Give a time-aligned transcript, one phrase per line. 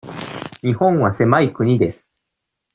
[0.63, 2.07] 日本は狭い国です。